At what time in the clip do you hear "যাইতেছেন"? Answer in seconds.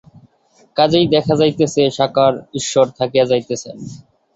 3.25-3.75